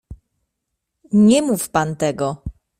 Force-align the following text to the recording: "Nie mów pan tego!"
"Nie 1.13 1.41
mów 1.41 1.69
pan 1.69 1.95
tego!" 1.95 2.41